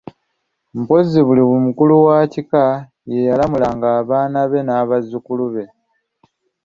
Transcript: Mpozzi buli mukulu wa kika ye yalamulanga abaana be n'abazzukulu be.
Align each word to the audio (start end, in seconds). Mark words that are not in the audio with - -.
Mpozzi 0.79 1.19
buli 1.27 1.41
mukulu 1.65 1.95
wa 2.07 2.17
kika 2.33 2.63
ye 3.11 3.19
yalamulanga 3.29 3.87
abaana 3.99 4.39
be 4.49 4.59
n'abazzukulu 4.63 5.45
be. 5.53 5.65